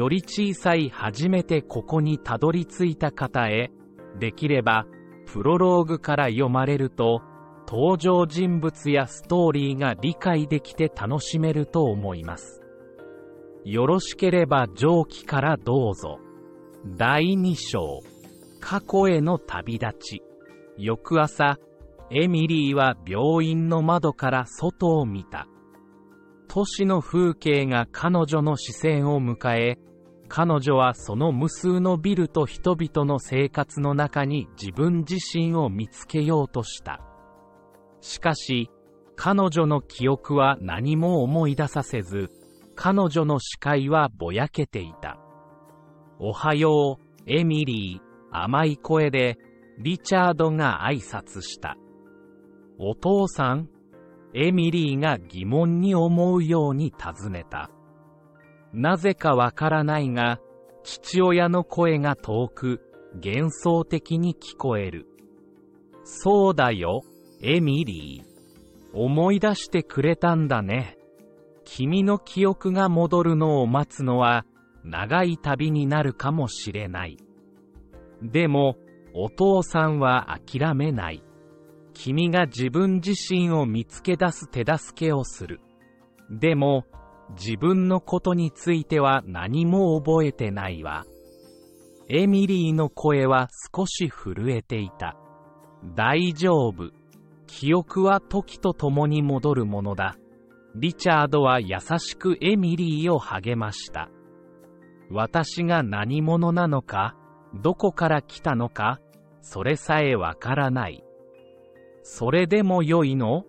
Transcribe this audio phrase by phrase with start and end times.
[0.00, 3.70] より小さい初めてここにたどり着いた方へ、
[4.18, 4.86] できれば、
[5.26, 7.20] プロローグから読まれると、
[7.68, 12.62] 登場人物やストーリーが理解できて楽しめると思います。
[13.66, 16.18] よろしければ上記からどうぞ。
[16.96, 18.00] 第2章。
[18.58, 20.22] 過去への旅立ち。
[20.78, 21.58] 翌朝、
[22.10, 25.46] エミリーは病院の窓から外を見た。
[26.48, 29.78] 都市の風景が彼女の視線を迎え、
[30.30, 37.00] 彼女はその無数のビルと人々の生活の中に自分自身を見つけようとした。
[38.00, 38.70] しかし、
[39.16, 42.30] 彼女の記憶は何も思い出させず、
[42.76, 45.18] 彼女の視界はぼやけていた。
[46.20, 48.00] おはよう、エミリー、
[48.30, 49.36] 甘い声で、
[49.78, 51.76] リチャードが挨拶した。
[52.78, 53.68] お父さん
[54.32, 57.68] エミリーが疑問に思うように尋ねた。
[58.72, 60.40] なぜかわからないが、
[60.82, 62.80] 父親の声が遠く、
[63.14, 65.06] 幻想的に聞こえる。
[66.04, 67.02] そうだよ、
[67.42, 68.30] エミリー。
[68.92, 70.96] 思い出してくれたんだね。
[71.64, 74.44] 君の記憶が戻るのを待つのは、
[74.84, 77.16] 長い旅になるかもしれない。
[78.22, 78.76] でも、
[79.14, 81.22] お父さんは諦めない。
[81.92, 85.60] 君が自分自身を見つけ出す手助けをする。
[86.30, 86.84] でも、
[87.38, 91.04] 自分のことについては何も覚えてないわ。
[92.08, 95.16] エミリーの声は少し震えていた。
[95.94, 96.90] 大丈夫。
[97.46, 100.16] 記憶は時と共に戻るものだ。
[100.74, 104.08] リチャードは優しくエミリーを励ました。
[105.10, 107.16] 私が何者なのか、
[107.60, 109.00] どこから来たのか、
[109.40, 111.02] それさえわからない。
[112.02, 113.44] それでも良いの？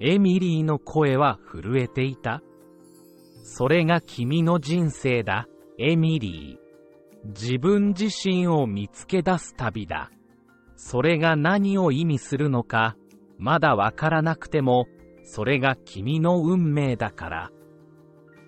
[0.00, 2.42] エミリーの声は震えていた。
[3.42, 5.46] それが君の人生だ、
[5.78, 7.28] エミリー。
[7.28, 10.10] 自分自身を見つけ出す旅だ。
[10.76, 12.96] それが何を意味するのか、
[13.38, 14.86] まだわからなくても、
[15.24, 17.50] それが君の運命だから。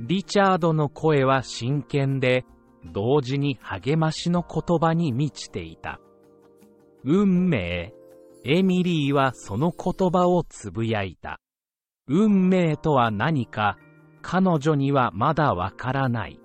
[0.00, 2.44] リチャードの声は真剣で、
[2.92, 6.00] 同時に励ましの言葉に満ちていた。
[7.04, 7.92] 運命
[8.44, 11.40] エミリーはその言葉をつぶやいた。
[12.06, 13.76] 運命とは何か、
[14.30, 16.38] 彼女にはまだわからない。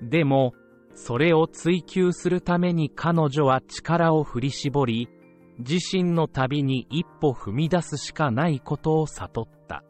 [0.00, 0.54] でも、
[0.94, 5.08] それを追求するために彼女は力を振り絞り、
[5.58, 9.84] 自身の旅に一歩踏み出すしかないことを悟った。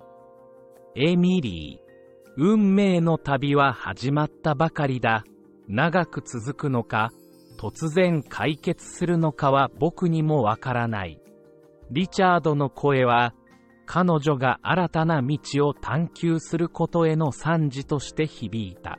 [0.96, 5.22] エミリー、運命の旅は始まったばかりだ。
[5.68, 7.10] 長く続くのか、
[7.60, 11.20] 突然解決するのかは僕にもわからない。
[11.92, 13.34] リチャードの声は、
[13.90, 18.98] 彼女が新たな道を探求することへの賛辞として響いた。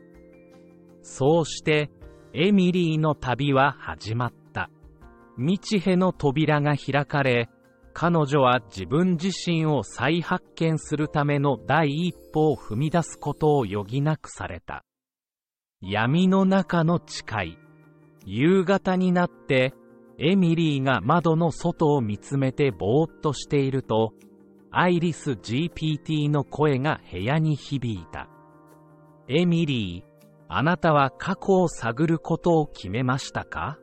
[1.03, 1.91] そうして、
[2.33, 4.71] エミリーの旅は始まった。
[5.37, 7.49] 道への扉が開かれ、
[7.93, 14.85] 彼女は自分自身を再発見するための第一歩を踏み出すことを余儀なくされた。
[15.81, 17.57] 闇の中の誓い。
[18.25, 19.75] 夕方になって、
[20.17, 24.13] エミリーが窓の外を見つめてぼーっとしていると、
[24.71, 28.29] アイリス GPT の声が部屋に響いた。
[29.27, 30.09] エミリー、
[30.47, 33.79] あなたは過去を探ることを決めましたか？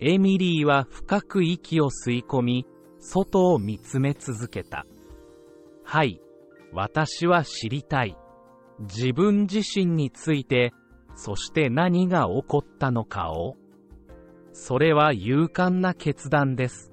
[0.00, 2.66] エミリーは深く息を吸い込み、
[2.98, 4.86] 外を見つめ続けた。
[5.84, 6.20] はい、
[6.72, 8.16] 私は知りたい。
[8.80, 10.72] 自分自身について
[11.14, 13.56] そして何が起こったのかを
[14.52, 16.92] それは勇敢な決断です。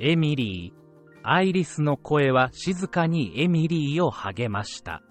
[0.00, 0.77] エミリー。
[1.30, 5.02] アイリスの声は静かにエミリーを励ました。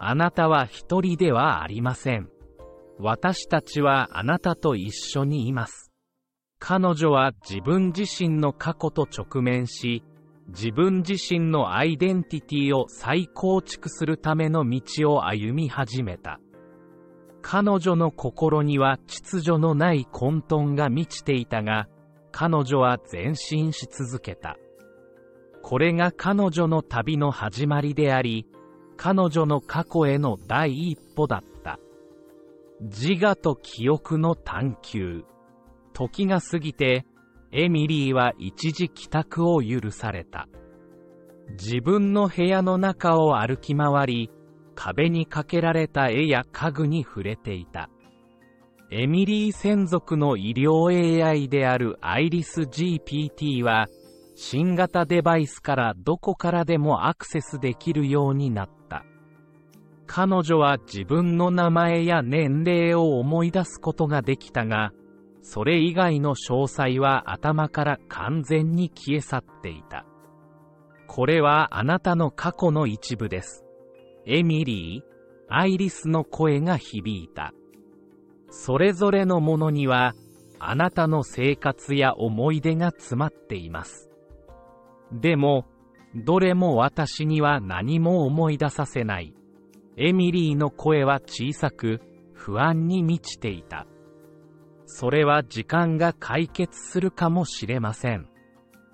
[0.00, 2.28] あなたは一人ではありません。
[2.98, 5.92] 私たちはあなたと一緒にいます。
[6.58, 10.02] 彼女は自分自身の過去と直面し、
[10.48, 16.40] 自分自身のアイデンティティを再構築するための道を歩み始めた。
[17.42, 21.86] 彼女の心には秩序のない混沌が満ちていたが、
[22.32, 24.56] 彼女は前進し続けた。
[25.62, 28.46] これが彼女の旅の始まりであり、
[28.96, 31.78] 彼女の過去への第一歩だった。
[32.80, 35.24] 自我と記憶の探求。
[35.92, 37.06] 時が過ぎて、
[37.52, 40.48] エミリーは一時帰宅を許された。
[41.50, 44.30] 自分の部屋の中を歩き回り、
[44.74, 47.90] 壁にかけられた絵や家具に触れていた。
[48.90, 53.86] エミリー専属の医療 AI であるアイリス GPT は、
[54.44, 59.04] 新型デバイスからどこからでもアクセスできるようになった。
[60.08, 64.90] 彼女は自分の名前や年齢を思い出すことができたが、
[65.42, 70.04] それ以外の詳細は頭から完全に消え去っていた。
[71.06, 73.64] これはあなたの過去の一部です。
[74.26, 77.54] エミリー、アイリスの声が響いた。
[78.50, 80.14] それぞれのものには、
[80.58, 84.11] あなたの生活や思い出が詰まっています。
[85.12, 85.66] でも、
[86.14, 89.34] どれも私には何も思い出させない。
[89.96, 92.00] エミリーの声は小さく、
[92.32, 93.86] 不安に満ちていた。
[94.86, 98.28] それは時間が解決するかもしれません。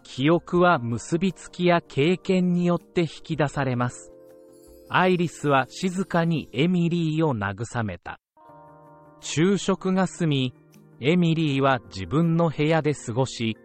[0.03, 4.13] 記憶は結びつきや経験によって引き出されます。
[4.89, 8.21] アイリスは静かにエミリーを慰めた。
[9.21, 10.55] 昼食が済み、
[11.01, 13.57] エミリーは自分の部屋で過ごし、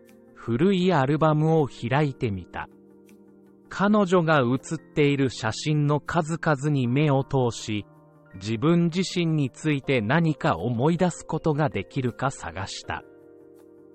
[0.46, 2.68] 古いアルバムを開いてみた。
[3.70, 7.86] 彼女が写っている写真の数々に目を通し、
[8.36, 13.04] 自分自身について何か思い出すことができるか探した。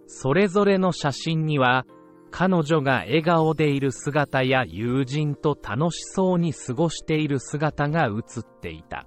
[0.06, 1.85] それぞれの写真には、
[2.31, 9.06] 彼女が笑顔でいる姿や友人と楽しそうに過ごしている姿が映っていた。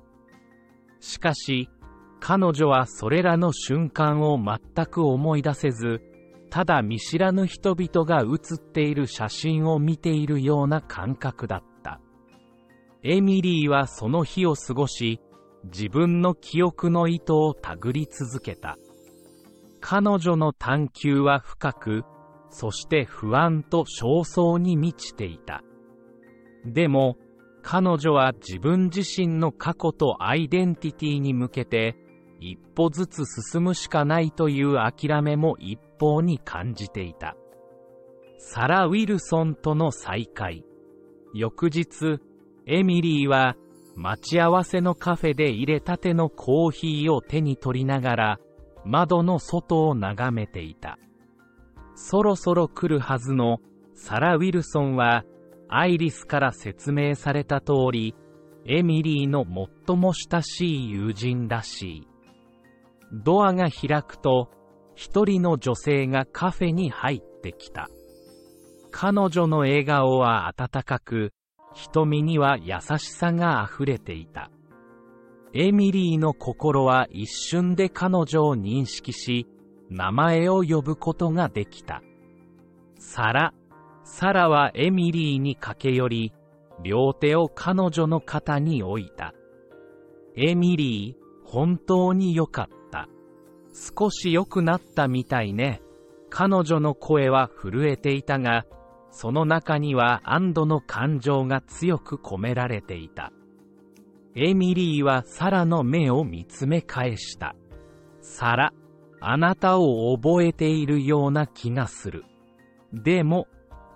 [0.99, 1.69] しかし、
[2.19, 6.03] 彼女はそれらの瞬間を全く思い出せず、
[6.51, 12.01] ただ見知らぬ人々が写っている写真を見ているような感覚だった。
[13.03, 15.21] エミリーはその日を過ごし、
[15.63, 18.77] 自分の記憶の糸を手繰り続けた。
[19.79, 22.03] 彼女の探求は深く、
[22.49, 25.63] そして不安と焦燥に満ちていた。
[26.65, 27.15] でも、
[27.63, 31.95] 彼女は自分自身の過去とアイデンティティに向けて、
[32.41, 37.37] 一歩ずつ進むしかないという諦めも一方に感じていた。
[38.39, 40.65] サラ・ウィルソンとの再会。
[41.35, 42.19] 翌日、
[42.65, 43.55] エミリーは
[43.95, 48.39] 待ち合わせのカフェで入れたてのコーヒーを手に取りながら
[48.83, 50.97] 窓の外を眺めていた。
[51.93, 53.59] そろそろ来るはずの
[53.93, 55.23] サラ・ウィルソンは
[55.69, 58.15] アイリスから説明された通り
[58.65, 59.45] エミリーの
[59.85, 62.07] 最も親しい友人らしい。
[63.13, 64.49] ドアが開くと
[64.95, 67.89] 一人の女性がカフェに入ってきた。
[68.91, 71.33] 彼女の笑顔は温かく、
[71.73, 74.51] 瞳には優しさが溢れていた。
[75.53, 79.47] エミリーの心は一瞬で彼女を認識し、
[79.89, 82.01] 名前を呼ぶことができた。
[82.97, 83.53] サラ。
[84.03, 86.33] サラはエミリーに駆け寄り、
[86.83, 89.33] 両手を彼女の肩に置いた。
[90.35, 92.80] エミリー、本当によかった。
[93.73, 95.81] 少し良くなったみたいね。
[96.29, 98.65] 彼女の声は震えていたが、
[99.09, 103.31] その中には安堵の感情が強く込められていた。
[104.35, 107.55] エミリーはサラの目を見つめ返した。
[108.21, 108.73] サラ、
[109.19, 112.23] あなたを覚えているような気がする。
[112.93, 113.47] でも、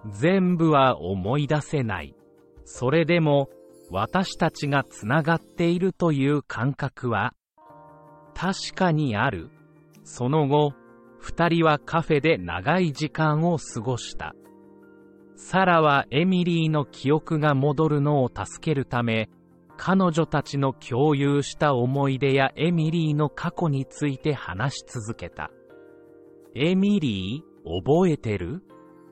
[0.10, 2.16] 全部は思い出せない。
[2.66, 3.50] それでも、
[3.90, 7.34] 私たちがつながっているという感覚は、
[8.34, 9.50] 確かにある。
[10.06, 10.74] その後、
[11.18, 14.36] 二人はカフェで長い時間を過ごした。
[15.36, 19.30] サラはエミリーの記憶が戻るのを助けるため、
[19.78, 25.50] 彼女たちの共有した思い出やエミリーの過去について話し続けた。
[26.54, 28.62] エミリー、覚えてる？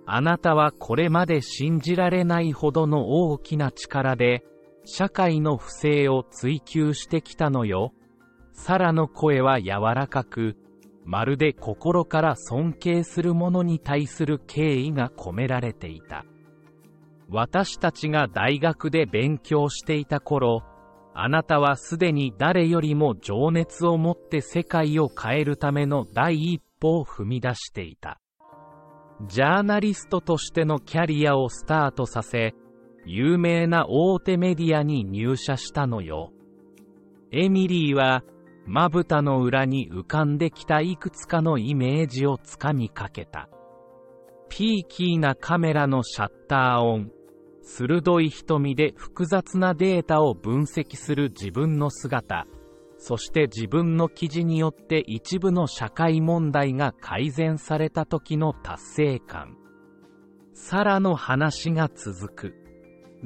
[0.06, 4.46] あなたはこれまで信じられないほどの大きな力で、
[4.86, 7.94] 社会の不正を追求してきたのよ。
[8.51, 10.56] サラの声は柔らかく、
[11.05, 16.25] まるで心から尊敬する者に対する敬意が込められていた。
[17.29, 20.63] 私たちが大学で勉強していた頃、
[21.15, 28.19] あなたはすでに誰よりも情熱を持って世界を変えるための第一歩を踏み出していた。
[29.27, 32.55] ジャーナリストとしてのキャリアをスタートさせ、
[33.05, 36.31] 有名な大手メディアに入社したのよ。
[37.31, 38.24] エミリーは、
[38.65, 43.50] まぶたの裏に浮かんできたいくつかのイメージをつかみかけた。
[44.50, 47.12] ピーキーなカメラのシャッター音、
[47.62, 52.46] 鋭い瞳で複雑なデータを分析する自分の姿、
[52.98, 59.58] そして自分の記事によって一部の社会問題が改善された時の達成感。
[60.53, 62.53] サラの話が続く。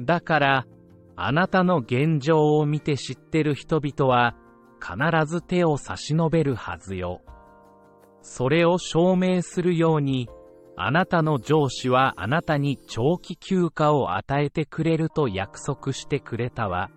[0.00, 0.66] だから、
[1.14, 4.36] あなたの現状を見て知ってる人々は、
[4.80, 7.20] 必ず手を差し伸べるはずよ。
[8.22, 10.28] それを証明するように、
[10.76, 16.90] あなたの上司はあなたに長期休暇を与えてくれると約束してくれたわ。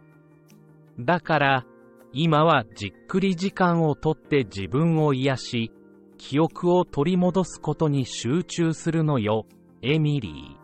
[1.00, 1.65] だから、
[2.13, 5.71] 今はじっくり時間をとって自分を癒し、
[6.17, 9.45] 記憶を取り戻すことに集中するのよ、
[9.81, 10.61] エミリー。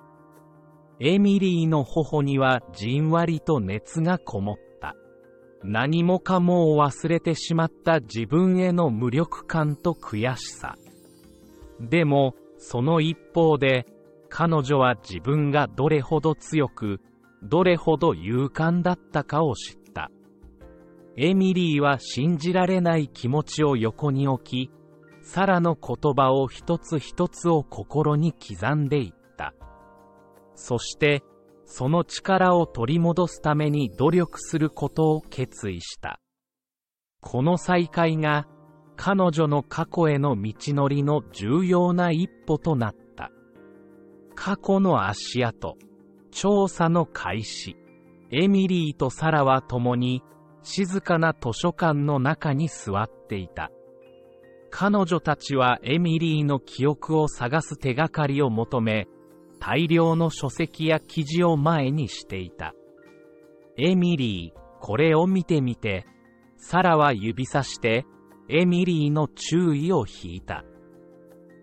[0.99, 4.66] エミリーの頬にはじんわりと熱がこもった。
[5.63, 10.75] 何もかもを忘れてしまった自分への無力感と悔しさ。
[11.79, 13.85] でも、その一方で、
[14.29, 16.99] 彼女は自分がどれほど強く、
[17.43, 20.11] どれほど勇敢だったかを知った。
[21.15, 24.71] エミリーは信じられない気持ちを横に置き、
[25.21, 29.53] サラの言葉を一つ一つを心に刻んでいった。
[30.55, 31.23] そして、
[31.69, 36.21] その力を取り戻すために努力することを決意した。
[37.21, 38.47] この再会が、
[38.95, 43.31] 彼女の過去への道のりの重要な一歩となった。
[44.33, 45.77] 過去の足跡、
[46.31, 47.75] 調査の開始、
[48.31, 50.23] エミリーとサラは共に、
[50.63, 53.71] 静かな図書館の中に座っていた。
[54.69, 59.07] 彼女たちはエミリーの記憶を探す手がかりを求め、
[59.59, 62.73] 大量の書籍や記事を前にしていた。
[63.77, 66.05] エミリー、これを見てみて。
[66.59, 68.05] サラは指さして、
[68.49, 70.63] エミリーの注意を引いた。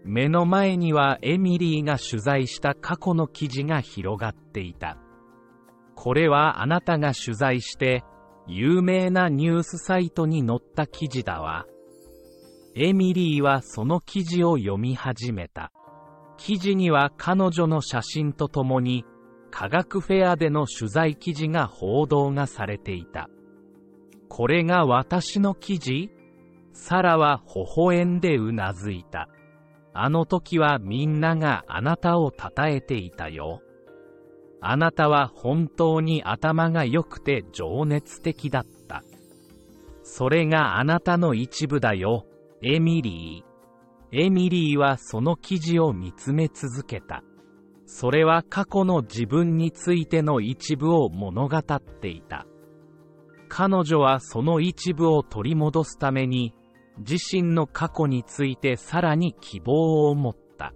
[0.05, 4.99] 目の前にはエミリーが取材した過去の記事が広がっていた。
[5.97, 8.05] これはあなたが取材して、
[8.47, 11.67] 有名なニュースサイトに載った記事だわ。
[12.77, 15.73] エミリーはその記事を読み始めた。
[16.37, 19.05] 記事には彼女の写真とともに、
[19.50, 23.29] 科学フェアでの取材記事が報道がされていた。
[24.29, 26.11] これが私の記事？
[26.73, 29.29] サラは微笑んでうなずいた。
[29.93, 33.62] あの時はみんながあなたを称えていたよ。
[34.61, 39.05] あなたは本当に頭が良くて情熱的だった。
[40.03, 42.26] それがあなたの一部だよ。
[42.61, 43.53] エミリー。
[44.16, 47.25] エミリーはその記事を見つめ続けた。
[47.85, 52.47] それは過去の自分についての一部を物語っていた。
[53.49, 56.54] 彼女はその一部を取り戻すために、
[56.99, 60.73] 自身の過去についてさらに希望を持った。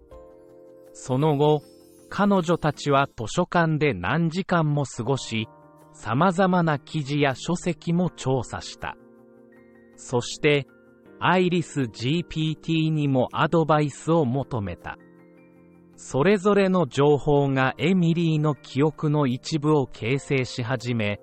[0.92, 1.62] その後、
[2.08, 5.48] 彼女たちは図書館で何時間も過ごし、
[5.92, 8.96] 様々な記事や書籍も調査した。
[9.94, 10.66] そして、
[11.20, 14.98] アイリス GPT にもアドバイスを求めた。
[15.96, 21.20] それぞれの情報がエミリーの記憶の一部を形成し始め、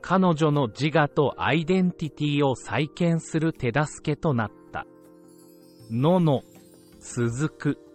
[0.00, 4.86] 彼女の自我とアイデンティティを再建する手助けとなった。
[5.90, 6.42] のの、
[7.00, 7.91] 続く。